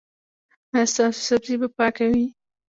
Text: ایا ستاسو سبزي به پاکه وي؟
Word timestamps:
ایا 0.73 0.85
ستاسو 0.93 1.21
سبزي 1.29 1.55
به 1.61 1.67
پاکه 1.77 2.05
وي؟ 2.11 2.25